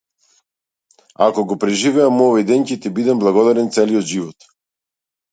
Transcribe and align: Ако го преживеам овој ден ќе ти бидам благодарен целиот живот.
Ако 1.25 1.43
го 1.51 1.57
преживеам 1.63 2.23
овој 2.27 2.45
ден 2.51 2.65
ќе 2.71 2.77
ти 2.85 2.91
бидам 2.99 3.21
благодарен 3.25 3.69
целиот 3.77 4.09
живот. 4.13 4.49